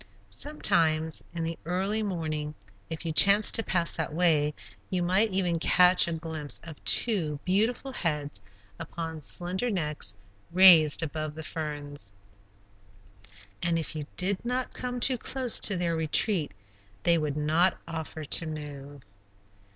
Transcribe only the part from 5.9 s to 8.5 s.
a glimpse of two beautiful heads